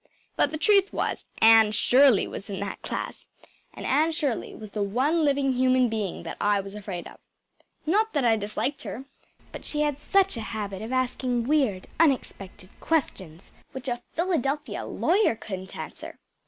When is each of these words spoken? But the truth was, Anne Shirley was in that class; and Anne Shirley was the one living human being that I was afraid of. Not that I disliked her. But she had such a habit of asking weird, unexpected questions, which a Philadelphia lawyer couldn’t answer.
But 0.35 0.49
the 0.49 0.57
truth 0.57 0.91
was, 0.91 1.25
Anne 1.43 1.71
Shirley 1.73 2.25
was 2.27 2.49
in 2.49 2.59
that 2.59 2.81
class; 2.81 3.27
and 3.71 3.85
Anne 3.85 4.11
Shirley 4.11 4.55
was 4.55 4.71
the 4.71 4.81
one 4.81 5.23
living 5.23 5.53
human 5.53 5.89
being 5.89 6.23
that 6.23 6.37
I 6.41 6.59
was 6.59 6.73
afraid 6.73 7.05
of. 7.07 7.19
Not 7.85 8.13
that 8.13 8.25
I 8.25 8.35
disliked 8.35 8.81
her. 8.81 9.05
But 9.51 9.63
she 9.63 9.81
had 9.81 9.99
such 9.99 10.37
a 10.37 10.41
habit 10.41 10.81
of 10.81 10.91
asking 10.91 11.43
weird, 11.47 11.85
unexpected 11.99 12.71
questions, 12.79 13.51
which 13.73 13.87
a 13.87 14.01
Philadelphia 14.15 14.85
lawyer 14.85 15.35
couldn’t 15.35 15.77
answer. 15.77 16.17